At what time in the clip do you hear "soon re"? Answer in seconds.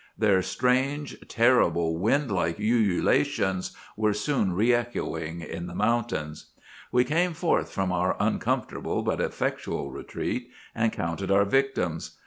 4.15-4.73